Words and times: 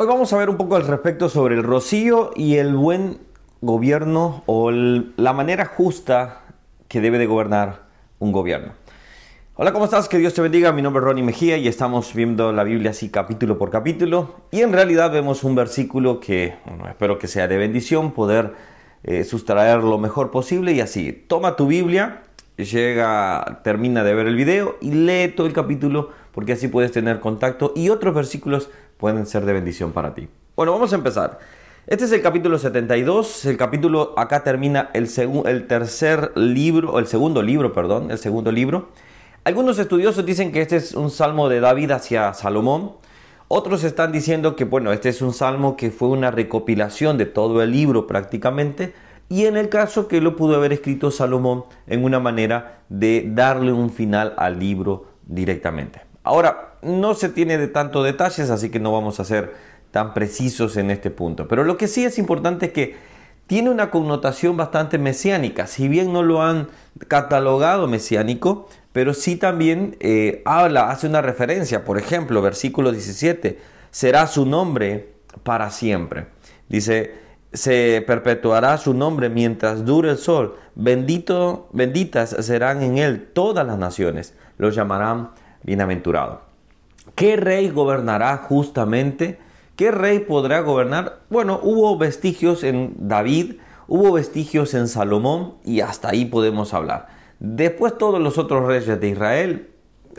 Hoy 0.00 0.06
vamos 0.06 0.32
a 0.32 0.36
ver 0.36 0.48
un 0.48 0.56
poco 0.56 0.76
al 0.76 0.86
respecto 0.86 1.28
sobre 1.28 1.56
el 1.56 1.64
rocío 1.64 2.30
y 2.36 2.58
el 2.58 2.76
buen 2.76 3.18
gobierno 3.60 4.44
o 4.46 4.70
la 4.70 5.32
manera 5.32 5.64
justa 5.64 6.42
que 6.86 7.00
debe 7.00 7.18
de 7.18 7.26
gobernar 7.26 7.88
un 8.20 8.30
gobierno. 8.30 8.74
Hola, 9.56 9.72
¿cómo 9.72 9.86
estás? 9.86 10.08
Que 10.08 10.18
Dios 10.18 10.34
te 10.34 10.40
bendiga. 10.40 10.70
Mi 10.70 10.82
nombre 10.82 11.00
es 11.00 11.04
Ronnie 11.04 11.24
Mejía 11.24 11.56
y 11.56 11.66
estamos 11.66 12.14
viendo 12.14 12.52
la 12.52 12.62
Biblia 12.62 12.92
así 12.92 13.08
capítulo 13.08 13.58
por 13.58 13.70
capítulo. 13.70 14.36
Y 14.52 14.60
en 14.60 14.72
realidad 14.72 15.10
vemos 15.10 15.42
un 15.42 15.56
versículo 15.56 16.20
que 16.20 16.54
espero 16.88 17.18
que 17.18 17.26
sea 17.26 17.48
de 17.48 17.58
bendición, 17.58 18.12
poder 18.12 18.52
eh, 19.02 19.24
sustraer 19.24 19.82
lo 19.82 19.98
mejor 19.98 20.30
posible 20.30 20.74
y 20.74 20.80
así. 20.80 21.10
Toma 21.10 21.56
tu 21.56 21.66
Biblia, 21.66 22.22
llega, 22.56 23.62
termina 23.64 24.04
de 24.04 24.14
ver 24.14 24.28
el 24.28 24.36
video 24.36 24.76
y 24.80 24.92
lee 24.92 25.32
todo 25.36 25.48
el 25.48 25.52
capítulo 25.52 26.10
porque 26.30 26.52
así 26.52 26.68
puedes 26.68 26.92
tener 26.92 27.18
contacto 27.18 27.72
y 27.74 27.88
otros 27.88 28.14
versículos 28.14 28.70
pueden 28.98 29.26
ser 29.26 29.46
de 29.46 29.54
bendición 29.54 29.92
para 29.92 30.14
ti. 30.14 30.28
Bueno, 30.54 30.72
vamos 30.72 30.92
a 30.92 30.96
empezar. 30.96 31.38
Este 31.86 32.04
es 32.04 32.12
el 32.12 32.20
capítulo 32.20 32.58
72. 32.58 33.46
El 33.46 33.56
capítulo 33.56 34.12
acá 34.18 34.44
termina 34.44 34.90
el, 34.92 35.08
el 35.46 35.66
tercer 35.66 36.32
libro, 36.36 36.98
el 36.98 37.06
segundo 37.06 37.40
libro, 37.40 37.72
perdón, 37.72 38.10
el 38.10 38.18
segundo 38.18 38.52
libro. 38.52 38.90
Algunos 39.44 39.78
estudiosos 39.78 40.26
dicen 40.26 40.52
que 40.52 40.60
este 40.60 40.76
es 40.76 40.92
un 40.92 41.10
salmo 41.10 41.48
de 41.48 41.60
David 41.60 41.92
hacia 41.92 42.34
Salomón. 42.34 42.96
Otros 43.46 43.84
están 43.84 44.12
diciendo 44.12 44.56
que, 44.56 44.64
bueno, 44.64 44.92
este 44.92 45.08
es 45.08 45.22
un 45.22 45.32
salmo 45.32 45.76
que 45.76 45.90
fue 45.90 46.08
una 46.08 46.30
recopilación 46.30 47.16
de 47.16 47.24
todo 47.24 47.62
el 47.62 47.72
libro 47.72 48.06
prácticamente. 48.06 48.92
Y 49.30 49.46
en 49.46 49.56
el 49.56 49.70
caso 49.70 50.08
que 50.08 50.20
lo 50.20 50.36
pudo 50.36 50.56
haber 50.56 50.74
escrito 50.74 51.10
Salomón 51.10 51.64
en 51.86 52.04
una 52.04 52.20
manera 52.20 52.82
de 52.90 53.24
darle 53.26 53.72
un 53.72 53.88
final 53.90 54.34
al 54.36 54.58
libro 54.58 55.06
directamente. 55.24 56.02
Ahora, 56.24 56.67
no 56.82 57.14
se 57.14 57.28
tiene 57.28 57.58
de 57.58 57.68
tanto 57.68 58.02
detalles, 58.02 58.50
así 58.50 58.70
que 58.70 58.80
no 58.80 58.92
vamos 58.92 59.20
a 59.20 59.24
ser 59.24 59.54
tan 59.90 60.14
precisos 60.14 60.76
en 60.76 60.90
este 60.90 61.10
punto. 61.10 61.48
Pero 61.48 61.64
lo 61.64 61.76
que 61.76 61.88
sí 61.88 62.04
es 62.04 62.18
importante 62.18 62.66
es 62.66 62.72
que 62.72 62.96
tiene 63.46 63.70
una 63.70 63.90
connotación 63.90 64.56
bastante 64.56 64.98
mesiánica. 64.98 65.66
Si 65.66 65.88
bien 65.88 66.12
no 66.12 66.22
lo 66.22 66.42
han 66.42 66.68
catalogado 67.08 67.88
mesiánico, 67.88 68.68
pero 68.92 69.14
sí 69.14 69.36
también 69.36 69.96
eh, 70.00 70.42
habla, 70.44 70.90
hace 70.90 71.06
una 71.06 71.22
referencia. 71.22 71.84
Por 71.84 71.98
ejemplo, 71.98 72.42
versículo 72.42 72.92
17, 72.92 73.58
será 73.90 74.26
su 74.26 74.44
nombre 74.44 75.14
para 75.44 75.70
siempre. 75.70 76.26
Dice, 76.68 77.14
se 77.52 78.04
perpetuará 78.06 78.76
su 78.76 78.92
nombre 78.92 79.30
mientras 79.30 79.84
dure 79.84 80.10
el 80.10 80.18
sol. 80.18 80.56
Bendito, 80.74 81.68
benditas 81.72 82.36
serán 82.40 82.82
en 82.82 82.98
él 82.98 83.30
todas 83.32 83.66
las 83.66 83.78
naciones. 83.78 84.34
Lo 84.58 84.68
llamarán 84.68 85.30
bienaventurado. 85.62 86.47
¿Qué 87.14 87.36
rey 87.36 87.70
gobernará 87.70 88.36
justamente? 88.36 89.38
¿Qué 89.76 89.90
rey 89.90 90.20
podrá 90.20 90.60
gobernar? 90.60 91.20
Bueno, 91.30 91.60
hubo 91.62 91.96
vestigios 91.98 92.64
en 92.64 92.94
David, 92.98 93.56
hubo 93.86 94.12
vestigios 94.12 94.74
en 94.74 94.88
Salomón 94.88 95.54
y 95.64 95.80
hasta 95.80 96.10
ahí 96.10 96.24
podemos 96.24 96.74
hablar. 96.74 97.06
Después 97.38 97.96
todos 97.96 98.20
los 98.20 98.38
otros 98.38 98.66
reyes 98.66 99.00
de 99.00 99.08
Israel, 99.08 99.70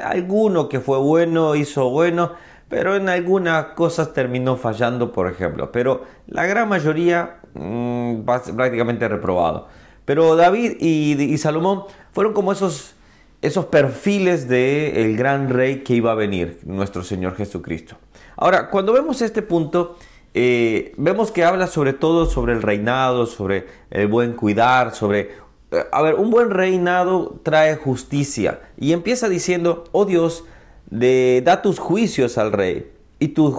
alguno 0.02 0.70
que 0.70 0.80
fue 0.80 0.98
bueno 0.98 1.56
hizo 1.56 1.90
bueno, 1.90 2.32
pero 2.70 2.96
en 2.96 3.10
algunas 3.10 3.66
cosas 3.74 4.14
terminó 4.14 4.56
fallando, 4.56 5.12
por 5.12 5.30
ejemplo. 5.30 5.72
Pero 5.72 6.04
la 6.28 6.46
gran 6.46 6.70
mayoría 6.70 7.40
mmm, 7.54 8.22
prácticamente 8.56 9.08
reprobado. 9.08 9.68
Pero 10.06 10.36
David 10.36 10.78
y, 10.80 11.22
y 11.22 11.38
Salomón 11.38 11.84
fueron 12.12 12.34
como 12.34 12.52
esos 12.52 12.96
esos 13.42 13.66
perfiles 13.66 14.48
del 14.48 14.98
el 14.98 15.18
gran 15.18 15.50
rey 15.50 15.84
que 15.84 15.94
iba 15.94 16.12
a 16.12 16.16
venir, 16.16 16.60
nuestro 16.66 17.04
Señor 17.04 17.36
Jesucristo. 17.36 17.96
Ahora, 18.36 18.70
cuando 18.70 18.94
vemos 18.94 19.22
este 19.22 19.42
punto, 19.42 19.98
eh, 20.34 20.94
vemos 20.98 21.32
que 21.32 21.44
habla 21.44 21.68
sobre 21.68 21.94
todo 21.94 22.26
sobre 22.26 22.54
el 22.54 22.62
reinado, 22.62 23.26
sobre 23.26 23.66
el 23.92 24.08
buen 24.08 24.34
cuidar, 24.34 24.94
sobre... 24.94 25.32
Eh, 25.72 25.84
a 25.92 26.02
ver, 26.02 26.16
un 26.16 26.32
buen 26.32 26.50
reinado 26.50 27.40
trae 27.44 27.76
justicia. 27.76 28.62
Y 28.78 28.92
empieza 28.94 29.30
diciendo, 29.30 29.86
oh 29.92 30.06
Dios, 30.06 30.46
de, 30.90 31.42
da 31.46 31.62
tus 31.62 31.80
juicios 31.80 32.38
al 32.38 32.52
rey 32.52 32.92
y 33.20 33.30
tu 33.30 33.52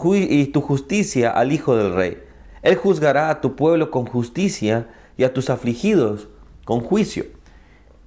justicia 0.62 1.30
al 1.30 1.52
hijo 1.52 1.76
del 1.76 1.94
rey. 1.94 2.18
Él 2.62 2.76
juzgará 2.76 3.30
a 3.30 3.40
tu 3.40 3.56
pueblo 3.56 3.90
con 3.90 4.06
justicia 4.06 4.88
y 5.16 5.24
a 5.24 5.32
tus 5.32 5.50
afligidos 5.50 6.28
con 6.64 6.80
juicio. 6.80 7.24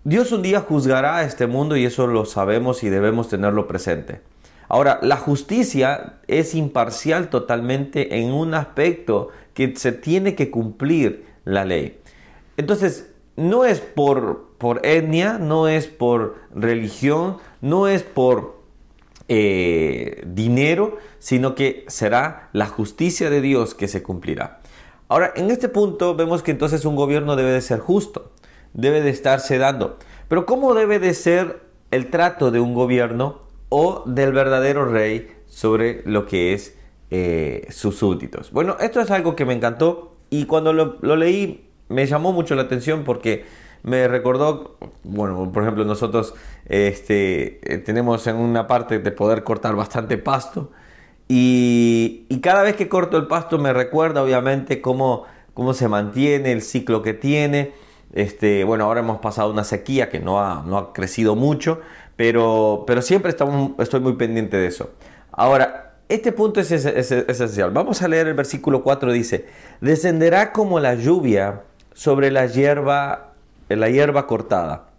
Dios 0.05 0.33
un 0.33 0.41
día 0.41 0.59
juzgará 0.59 1.17
a 1.17 1.23
este 1.23 1.47
mundo 1.47 1.77
y 1.77 1.85
eso 1.85 2.07
lo 2.07 2.25
sabemos 2.25 2.83
y 2.83 2.89
debemos 2.89 3.29
tenerlo 3.29 3.67
presente. 3.67 4.19
Ahora, 4.67 4.99
la 5.01 5.15
justicia 5.15 6.15
es 6.27 6.55
imparcial 6.55 7.29
totalmente 7.29 8.19
en 8.19 8.33
un 8.33 8.53
aspecto 8.53 9.29
que 9.53 9.73
se 9.77 9.93
tiene 9.93 10.35
que 10.35 10.51
cumplir 10.51 11.25
la 11.45 11.63
ley. 11.63 12.01
Entonces, 12.57 13.13
no 13.37 13.63
es 13.63 13.79
por, 13.79 14.49
por 14.57 14.85
etnia, 14.85 15.37
no 15.37 15.69
es 15.69 15.87
por 15.87 16.35
religión, 16.53 17.37
no 17.61 17.87
es 17.87 18.03
por 18.03 18.61
eh, 19.29 20.21
dinero, 20.27 20.97
sino 21.19 21.55
que 21.55 21.85
será 21.87 22.49
la 22.51 22.67
justicia 22.67 23.29
de 23.29 23.39
Dios 23.39 23.73
que 23.73 23.87
se 23.87 24.03
cumplirá. 24.03 24.59
Ahora, 25.07 25.31
en 25.37 25.49
este 25.49 25.69
punto 25.69 26.13
vemos 26.13 26.43
que 26.43 26.51
entonces 26.51 26.83
un 26.83 26.97
gobierno 26.97 27.37
debe 27.37 27.51
de 27.51 27.61
ser 27.61 27.79
justo 27.79 28.32
debe 28.73 29.01
de 29.01 29.09
estarse 29.09 29.57
dando. 29.57 29.97
Pero 30.27 30.45
¿cómo 30.45 30.73
debe 30.73 30.99
de 30.99 31.13
ser 31.13 31.61
el 31.91 32.09
trato 32.09 32.51
de 32.51 32.59
un 32.59 32.73
gobierno 32.73 33.41
o 33.69 34.03
del 34.05 34.33
verdadero 34.33 34.85
rey 34.85 35.31
sobre 35.47 36.01
lo 36.05 36.25
que 36.25 36.53
es 36.53 36.75
eh, 37.11 37.67
sus 37.69 37.97
súbditos? 37.97 38.51
Bueno, 38.51 38.77
esto 38.79 38.99
es 39.01 39.11
algo 39.11 39.35
que 39.35 39.45
me 39.45 39.53
encantó 39.53 40.15
y 40.29 40.45
cuando 40.45 40.73
lo, 40.73 41.15
leí 41.15 41.69
me 41.89 42.07
llamó 42.07 42.33
mucho 42.33 42.55
la 42.55 42.63
atención 42.63 43.03
porque 43.03 43.45
me 43.83 44.07
recordó, 44.07 44.77
bueno, 45.03 45.51
por 45.51 45.63
ejemplo, 45.63 45.85
nosotros 45.85 46.33
este, 46.65 47.59
eh, 47.71 47.77
tenemos 47.79 48.25
en 48.27 48.37
una 48.37 48.65
parte 48.65 48.99
de 48.99 49.11
poder 49.11 49.43
cortar 49.43 49.75
bastante 49.75 50.17
pasto 50.17 50.71
y, 51.27 52.25
y, 52.29 52.39
cada 52.39 52.63
vez 52.63 52.75
que 52.75 52.89
corto 52.89 53.17
el 53.17 53.27
pasto 53.27 53.57
me 53.57 53.71
recuerda 53.71 54.23
obviamente 54.23 54.81
cómo, 54.81 55.25
cómo 55.53 55.73
se 55.73 55.87
mantiene 55.87 56.51
el 56.51 56.61
ciclo 56.61 57.01
que 57.01 57.13
tiene 57.13 57.73
este, 58.13 58.63
bueno, 58.63 58.85
ahora 58.85 59.01
hemos 59.01 59.19
pasado 59.19 59.51
una 59.51 59.63
sequía 59.63 60.09
que 60.09 60.19
no 60.19 60.39
ha, 60.39 60.63
no 60.65 60.77
ha 60.77 60.93
crecido 60.93 61.35
mucho, 61.35 61.81
pero, 62.15 62.83
pero 62.85 63.01
siempre 63.01 63.31
estoy 63.31 63.99
muy 63.99 64.13
pendiente 64.13 64.57
de 64.57 64.67
eso. 64.67 64.91
Ahora, 65.31 65.95
este 66.09 66.31
punto 66.31 66.59
es, 66.59 66.71
esencial. 66.71 67.71
Vamos 67.71 68.01
a 68.01 68.07
leer 68.07 68.27
el 68.27 68.33
versículo 68.35 68.83
4, 68.83 69.11
dice, 69.11 69.47
descenderá 69.81 70.51
como 70.51 70.79
la 70.79 70.93
lluvia 70.93 71.63
sobre 71.93 72.29
la 72.29 72.45
hierba, 72.45 73.33
la 73.69 73.89
hierba 73.89 74.27
cortada, 74.27 74.89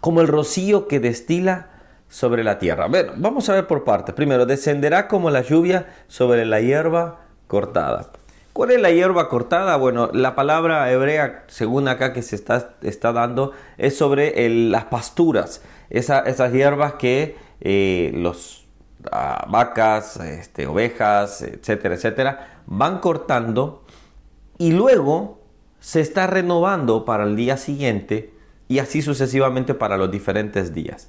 como 0.00 0.20
el 0.22 0.28
rocío 0.28 0.88
que 0.88 1.00
destila 1.00 1.68
sobre 2.08 2.44
la 2.44 2.58
tierra. 2.58 2.88
Vamos 3.16 3.48
a 3.48 3.54
ver 3.54 3.66
por 3.66 3.84
partes. 3.84 4.14
Primero, 4.14 4.46
descenderá 4.46 5.08
como 5.08 5.30
la 5.30 5.42
lluvia 5.42 5.86
sobre 6.08 6.46
la 6.46 6.60
hierba 6.60 7.20
cortada. 7.46 8.10
¿Cuál 8.52 8.70
es 8.72 8.80
la 8.80 8.90
hierba 8.90 9.28
cortada? 9.30 9.76
Bueno, 9.76 10.10
la 10.12 10.34
palabra 10.34 10.90
hebrea, 10.92 11.44
según 11.46 11.88
acá 11.88 12.12
que 12.12 12.20
se 12.20 12.36
está, 12.36 12.74
está 12.82 13.12
dando, 13.12 13.52
es 13.78 13.96
sobre 13.96 14.48
las 14.48 14.84
pasturas, 14.84 15.62
esas 15.88 16.52
hierbas 16.52 16.94
que 16.94 17.36
eh, 17.62 18.12
los 18.14 18.66
ah, 19.10 19.46
vacas, 19.48 20.18
este, 20.18 20.66
ovejas, 20.66 21.40
etcétera, 21.40 21.94
etcétera, 21.94 22.60
van 22.66 22.98
cortando 22.98 23.84
y 24.58 24.72
luego 24.72 25.40
se 25.80 26.02
está 26.02 26.26
renovando 26.26 27.06
para 27.06 27.24
el 27.24 27.36
día 27.36 27.56
siguiente 27.56 28.34
y 28.68 28.80
así 28.80 29.00
sucesivamente 29.00 29.72
para 29.72 29.96
los 29.96 30.10
diferentes 30.10 30.74
días. 30.74 31.08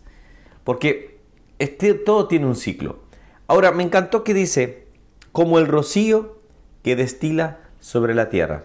Porque 0.63 1.19
este, 1.59 1.93
todo 1.93 2.27
tiene 2.27 2.45
un 2.45 2.55
ciclo. 2.55 2.99
Ahora, 3.47 3.71
me 3.71 3.83
encantó 3.83 4.23
que 4.23 4.33
dice, 4.33 4.87
como 5.33 5.59
el 5.59 5.67
rocío 5.67 6.37
que 6.83 6.95
destila 6.95 7.57
sobre 7.79 8.13
la 8.13 8.29
tierra. 8.29 8.63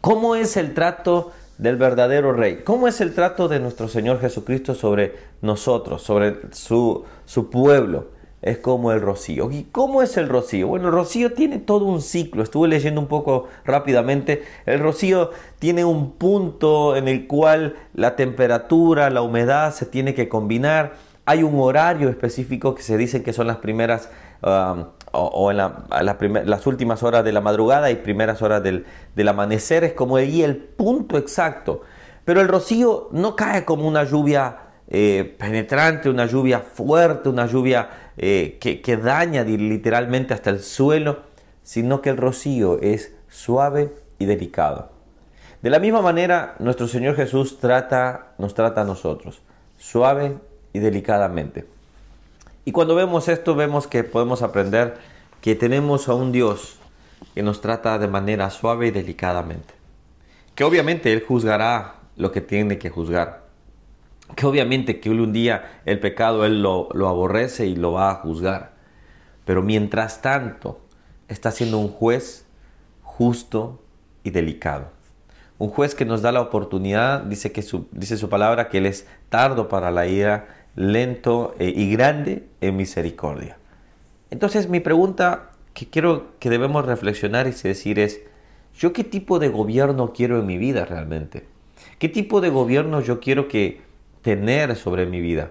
¿Cómo 0.00 0.34
es 0.34 0.56
el 0.56 0.74
trato 0.74 1.32
del 1.58 1.76
verdadero 1.76 2.32
rey? 2.32 2.62
¿Cómo 2.64 2.88
es 2.88 3.00
el 3.00 3.14
trato 3.14 3.48
de 3.48 3.60
nuestro 3.60 3.88
Señor 3.88 4.20
Jesucristo 4.20 4.74
sobre 4.74 5.14
nosotros, 5.40 6.02
sobre 6.02 6.36
su, 6.52 7.04
su 7.24 7.48
pueblo? 7.48 8.08
Es 8.42 8.58
como 8.58 8.92
el 8.92 9.00
rocío. 9.00 9.50
¿Y 9.50 9.64
cómo 9.72 10.02
es 10.02 10.18
el 10.18 10.28
rocío? 10.28 10.68
Bueno, 10.68 10.88
el 10.88 10.92
rocío 10.92 11.32
tiene 11.32 11.58
todo 11.58 11.86
un 11.86 12.02
ciclo. 12.02 12.42
Estuve 12.42 12.68
leyendo 12.68 13.00
un 13.00 13.06
poco 13.06 13.48
rápidamente. 13.64 14.42
El 14.66 14.80
rocío 14.80 15.30
tiene 15.58 15.86
un 15.86 16.12
punto 16.12 16.94
en 16.94 17.08
el 17.08 17.26
cual 17.26 17.76
la 17.94 18.16
temperatura, 18.16 19.08
la 19.08 19.22
humedad 19.22 19.72
se 19.72 19.86
tiene 19.86 20.12
que 20.12 20.28
combinar. 20.28 20.92
Hay 21.24 21.42
un 21.42 21.58
horario 21.58 22.10
específico 22.10 22.74
que 22.74 22.82
se 22.82 22.98
dice 22.98 23.22
que 23.22 23.32
son 23.32 23.46
las 23.46 23.56
primeras 23.56 24.10
um, 24.42 24.84
o, 25.14 25.50
en 25.50 25.56
las 25.56 26.66
últimas 26.66 27.02
horas 27.02 27.24
de 27.24 27.32
la 27.32 27.40
madrugada 27.40 27.90
y 27.90 27.96
primeras 27.96 28.42
horas 28.42 28.62
del, 28.62 28.84
amanecer, 29.28 29.84
es 29.84 29.92
como 29.92 30.16
ahí 30.16 30.42
el 30.42 30.56
punto 30.56 31.16
exacto. 31.16 31.82
Pero 32.24 32.40
el 32.40 32.48
rocío 32.48 33.08
no 33.12 33.36
cae 33.36 33.64
como 33.64 33.86
una 33.86 34.04
lluvia 34.04 34.58
eh, 34.88 35.34
penetrante, 35.38 36.10
una 36.10 36.26
lluvia 36.26 36.60
fuerte, 36.60 37.28
una 37.28 37.46
lluvia 37.46 37.88
eh, 38.16 38.58
que, 38.60 38.80
que, 38.80 38.96
daña 38.96 39.42
literalmente 39.42 40.34
hasta 40.34 40.50
el 40.50 40.60
suelo. 40.60 41.34
sino 41.62 42.02
que 42.02 42.10
el 42.10 42.18
rocío 42.18 42.78
es 42.80 43.14
suave 43.28 43.92
y 44.18 44.26
delicado. 44.26 44.90
De 45.62 45.70
la 45.70 45.78
misma 45.78 46.02
manera, 46.02 46.56
nuestro 46.58 46.86
Señor 46.86 47.16
Jesús 47.16 47.58
trata, 47.58 48.34
nos 48.36 48.52
trata 48.52 48.82
a 48.82 48.84
nosotros, 48.84 49.40
suave 49.78 50.36
y 50.74 50.78
delicadamente. 50.78 51.64
Y 52.64 52.72
cuando 52.72 52.94
vemos 52.94 53.28
esto, 53.28 53.54
vemos 53.54 53.86
que 53.86 54.04
podemos 54.04 54.42
aprender 54.42 54.94
que 55.40 55.54
tenemos 55.54 56.08
a 56.08 56.14
un 56.14 56.32
Dios 56.32 56.78
que 57.34 57.42
nos 57.42 57.60
trata 57.60 57.98
de 57.98 58.08
manera 58.08 58.50
suave 58.50 58.86
y 58.86 58.90
delicadamente. 58.90 59.74
Que 60.54 60.64
obviamente 60.64 61.12
Él 61.12 61.24
juzgará 61.26 61.96
lo 62.16 62.32
que 62.32 62.40
tiene 62.40 62.78
que 62.78 62.90
juzgar. 62.90 63.44
Que 64.36 64.46
obviamente 64.46 65.00
que 65.00 65.10
un 65.10 65.32
día 65.32 65.80
el 65.84 66.00
pecado 66.00 66.46
Él 66.46 66.62
lo, 66.62 66.88
lo 66.94 67.08
aborrece 67.08 67.66
y 67.66 67.76
lo 67.76 67.92
va 67.92 68.10
a 68.10 68.14
juzgar. 68.16 68.72
Pero 69.44 69.62
mientras 69.62 70.22
tanto, 70.22 70.80
está 71.28 71.50
siendo 71.50 71.78
un 71.78 71.88
juez 71.88 72.46
justo 73.02 73.82
y 74.22 74.30
delicado. 74.30 74.88
Un 75.58 75.68
juez 75.68 75.94
que 75.94 76.04
nos 76.04 76.22
da 76.22 76.32
la 76.32 76.40
oportunidad, 76.40 77.20
dice, 77.22 77.52
que 77.52 77.62
su, 77.62 77.86
dice 77.92 78.16
su 78.16 78.28
palabra, 78.28 78.68
que 78.68 78.78
Él 78.78 78.86
es 78.86 79.06
tardo 79.28 79.68
para 79.68 79.90
la 79.90 80.06
ira, 80.06 80.63
lento 80.76 81.54
eh, 81.58 81.72
y 81.74 81.90
grande 81.90 82.46
en 82.60 82.76
misericordia. 82.76 83.58
Entonces 84.30 84.68
mi 84.68 84.80
pregunta 84.80 85.50
que 85.72 85.88
quiero 85.88 86.38
que 86.38 86.50
debemos 86.50 86.84
reflexionar 86.86 87.46
y 87.46 87.50
decir 87.50 87.98
es, 87.98 88.20
¿yo 88.76 88.92
qué 88.92 89.04
tipo 89.04 89.38
de 89.38 89.48
gobierno 89.48 90.12
quiero 90.12 90.38
en 90.38 90.46
mi 90.46 90.58
vida 90.58 90.84
realmente? 90.84 91.46
¿Qué 91.98 92.08
tipo 92.08 92.40
de 92.40 92.48
gobierno 92.50 93.00
yo 93.00 93.20
quiero 93.20 93.48
que 93.48 93.82
tener 94.22 94.76
sobre 94.76 95.06
mi 95.06 95.20
vida? 95.20 95.50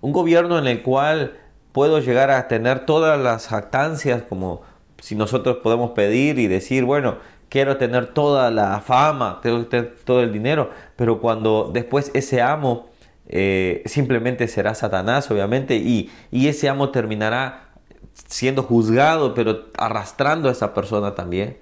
Un 0.00 0.12
gobierno 0.12 0.58
en 0.58 0.66
el 0.66 0.82
cual 0.82 1.34
puedo 1.72 2.00
llegar 2.00 2.30
a 2.30 2.48
tener 2.48 2.86
todas 2.86 3.18
las 3.20 3.48
jactancias 3.48 4.22
como 4.22 4.62
si 5.00 5.14
nosotros 5.14 5.58
podemos 5.62 5.92
pedir 5.92 6.38
y 6.38 6.46
decir, 6.46 6.84
bueno, 6.84 7.16
quiero 7.48 7.76
tener 7.76 8.06
toda 8.06 8.50
la 8.50 8.80
fama, 8.80 9.40
tengo 9.42 9.66
tener 9.66 9.96
todo 10.04 10.22
el 10.22 10.32
dinero, 10.32 10.70
pero 10.96 11.20
cuando 11.20 11.70
después 11.72 12.10
ese 12.14 12.42
amo 12.42 12.87
eh, 13.28 13.82
simplemente 13.84 14.48
será 14.48 14.74
Satanás, 14.74 15.30
obviamente, 15.30 15.76
y, 15.76 16.10
y 16.30 16.48
ese 16.48 16.68
amo 16.68 16.90
terminará 16.90 17.68
siendo 18.14 18.62
juzgado, 18.62 19.34
pero 19.34 19.66
arrastrando 19.76 20.48
a 20.48 20.52
esa 20.52 20.74
persona 20.74 21.14
también. 21.14 21.58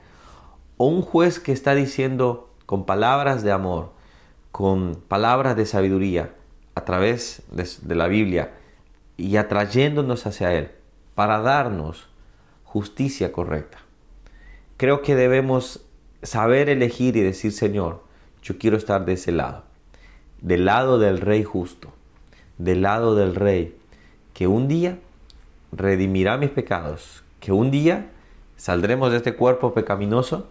O 0.77 0.87
un 0.87 1.03
juez 1.03 1.41
que 1.41 1.53
está 1.53 1.75
diciendo 1.75 2.55
con 2.67 2.87
palabras 2.87 3.43
de 3.43 3.53
amor, 3.53 3.93
con 4.53 5.03
palabras 5.09 5.57
de 5.57 5.67
sabiduría, 5.67 6.35
a 6.75 6.85
través 6.85 7.43
de 7.51 7.95
la 7.95 8.07
Biblia, 8.07 8.53
y 9.17 9.37
atrayéndonos 9.37 10.27
hacia 10.27 10.53
Él, 10.53 10.71
para 11.15 11.41
darnos 11.41 12.09
justicia 12.65 13.33
correcta. 13.33 13.79
Creo 14.77 15.01
que 15.01 15.15
debemos 15.15 15.85
saber 16.23 16.69
elegir 16.69 17.17
y 17.17 17.23
decir, 17.23 17.53
Señor, 17.53 18.05
yo 18.43 18.59
quiero 18.59 18.77
estar 18.77 19.05
de 19.05 19.15
ese 19.15 19.33
lado 19.33 19.65
del 20.41 20.65
lado 20.65 20.99
del 20.99 21.21
Rey 21.21 21.45
justo, 21.45 21.93
del 22.59 22.83
lado 22.83 23.15
del 23.15 23.35
Rey 23.35 23.77
que 24.37 24.47
un 24.47 24.69
día 24.69 24.99
redimirá 25.73 26.37
mis 26.37 26.51
pecados, 26.51 27.25
que 27.41 27.53
un 27.53 27.71
día 27.71 28.11
saldremos 28.57 29.11
de 29.11 29.19
este 29.19 29.35
cuerpo 29.35 29.73
pecaminoso 29.73 30.51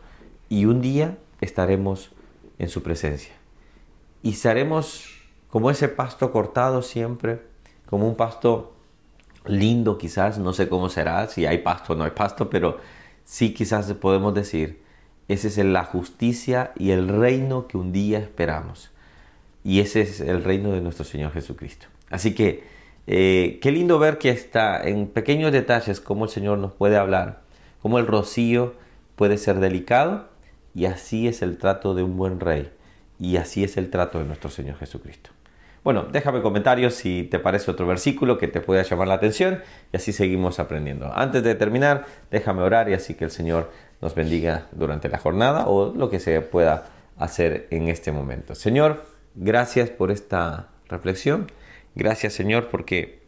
y 0.49 0.65
un 0.65 0.81
día 0.81 1.17
estaremos 1.39 2.11
en 2.57 2.69
su 2.69 2.81
presencia. 2.81 3.33
Y 4.23 4.33
seremos 4.33 5.21
como 5.49 5.69
ese 5.69 5.87
pasto 5.87 6.31
cortado 6.31 6.81
siempre, 6.81 7.43
como 7.85 8.07
un 8.07 8.15
pasto 8.15 8.73
lindo 9.45 9.97
quizás, 9.97 10.39
no 10.39 10.53
sé 10.53 10.67
cómo 10.67 10.89
será, 10.89 11.27
si 11.27 11.45
hay 11.45 11.59
pasto 11.59 11.93
o 11.93 11.95
no 11.95 12.05
hay 12.05 12.11
pasto, 12.11 12.49
pero 12.49 12.79
sí 13.23 13.53
quizás 13.53 13.93
podemos 13.93 14.33
decir, 14.33 14.81
esa 15.27 15.47
es 15.47 15.57
la 15.57 15.83
justicia 15.83 16.71
y 16.75 16.91
el 16.91 17.07
reino 17.07 17.67
que 17.67 17.77
un 17.77 17.91
día 17.91 18.19
esperamos. 18.19 18.91
Y 19.65 19.79
ese 19.79 20.01
es 20.01 20.21
el 20.21 20.43
reino 20.43 20.71
de 20.71 20.79
nuestro 20.79 21.03
Señor 21.03 21.33
Jesucristo. 21.33 21.87
Así 22.11 22.35
que 22.35 22.63
eh, 23.07 23.57
qué 23.63 23.71
lindo 23.71 23.97
ver 23.97 24.19
que 24.19 24.29
está 24.29 24.87
en 24.87 25.07
pequeños 25.07 25.51
detalles 25.51 25.99
cómo 25.99 26.25
el 26.25 26.29
Señor 26.29 26.59
nos 26.59 26.71
puede 26.71 26.97
hablar, 26.97 27.41
cómo 27.81 27.97
el 27.97 28.05
rocío 28.05 28.75
puede 29.15 29.39
ser 29.39 29.59
delicado 29.59 30.29
y 30.75 30.85
así 30.85 31.27
es 31.27 31.41
el 31.41 31.57
trato 31.57 31.95
de 31.95 32.03
un 32.03 32.15
buen 32.15 32.39
rey 32.39 32.71
y 33.19 33.37
así 33.37 33.63
es 33.63 33.75
el 33.77 33.89
trato 33.89 34.19
de 34.19 34.25
nuestro 34.25 34.51
Señor 34.51 34.77
Jesucristo. 34.77 35.31
Bueno, 35.83 36.05
déjame 36.11 36.43
comentarios 36.43 36.93
si 36.93 37.23
te 37.23 37.39
parece 37.39 37.71
otro 37.71 37.87
versículo 37.87 38.37
que 38.37 38.47
te 38.47 38.61
pueda 38.61 38.83
llamar 38.83 39.07
la 39.07 39.15
atención 39.15 39.61
y 39.91 39.97
así 39.97 40.13
seguimos 40.13 40.59
aprendiendo. 40.59 41.11
Antes 41.11 41.43
de 41.43 41.55
terminar, 41.55 42.05
déjame 42.29 42.61
orar 42.61 42.87
y 42.89 42.93
así 42.93 43.15
que 43.15 43.25
el 43.25 43.31
Señor 43.31 43.71
nos 43.99 44.13
bendiga 44.13 44.67
durante 44.73 45.09
la 45.09 45.17
jornada 45.17 45.65
o 45.67 45.91
lo 45.95 46.11
que 46.11 46.19
se 46.19 46.41
pueda 46.41 46.85
hacer 47.17 47.67
en 47.71 47.87
este 47.87 48.11
momento. 48.11 48.53
Señor, 48.53 49.14
Gracias 49.35 49.89
por 49.89 50.11
esta 50.11 50.69
reflexión. 50.87 51.51
Gracias 51.93 52.33
Señor 52.33 52.69
porque 52.69 53.23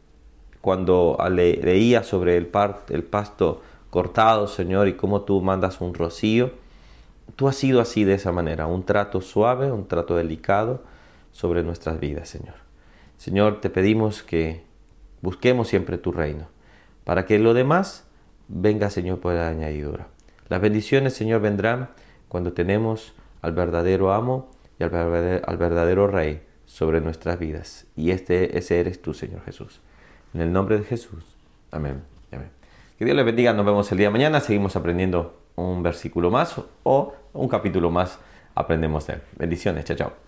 cuando 0.61 1.17
leía 1.29 2.03
sobre 2.03 2.37
el, 2.37 2.49
el 2.89 3.03
pasto 3.03 3.61
cortado, 3.89 4.47
Señor, 4.47 4.87
y 4.87 4.93
cómo 4.93 5.21
tú 5.21 5.41
mandas 5.41 5.81
un 5.81 5.93
rocío, 5.93 6.51
tú 7.35 7.47
has 7.47 7.55
sido 7.55 7.81
así 7.81 8.03
de 8.03 8.13
esa 8.15 8.31
manera, 8.31 8.67
un 8.67 8.83
trato 8.83 9.21
suave, 9.21 9.71
un 9.71 9.87
trato 9.87 10.15
delicado 10.15 10.83
sobre 11.31 11.63
nuestras 11.63 11.99
vidas, 11.99 12.29
Señor. 12.29 12.55
Señor, 13.17 13.61
te 13.61 13.69
pedimos 13.69 14.23
que 14.23 14.63
busquemos 15.21 15.67
siempre 15.67 15.97
tu 15.97 16.11
reino, 16.11 16.47
para 17.03 17.25
que 17.25 17.39
lo 17.39 17.53
demás 17.53 18.05
venga, 18.47 18.89
Señor, 18.89 19.19
por 19.19 19.33
la 19.33 19.47
añadidura. 19.47 20.07
Las 20.49 20.61
bendiciones, 20.61 21.13
Señor, 21.13 21.41
vendrán 21.41 21.89
cuando 22.27 22.53
tenemos 22.53 23.13
al 23.41 23.53
verdadero 23.53 24.13
amo 24.13 24.49
y 24.79 24.83
al 24.83 25.57
verdadero, 25.57 26.07
Rey 26.07 26.41
sobre 26.65 27.01
nuestras 27.01 27.39
vidas. 27.39 27.87
Y 27.95 28.11
este, 28.11 28.57
ese 28.57 28.79
eres 28.79 29.01
tú, 29.01 29.13
Señor 29.13 29.41
Jesús. 29.43 29.81
En 30.33 30.41
el 30.41 30.51
nombre 30.51 30.77
de 30.77 30.83
Jesús. 30.83 31.23
Amén. 31.71 32.03
Amén. 32.31 32.49
Que 32.97 33.05
Dios 33.05 33.15
les 33.15 33.25
bendiga. 33.25 33.53
Nos 33.53 33.65
vemos 33.65 33.91
el 33.91 33.97
día 33.97 34.07
de 34.07 34.11
mañana. 34.11 34.39
Seguimos 34.39 34.75
aprendiendo 34.75 35.39
un 35.55 35.81
versículo 35.81 36.29
más 36.29 36.61
o 36.83 37.15
un 37.33 37.47
capítulo 37.47 37.89
más. 37.89 38.19
Aprendemos 38.53 39.07
de 39.07 39.13
él. 39.13 39.21
Bendiciones. 39.37 39.85
Chao, 39.85 39.97
chao. 39.97 40.26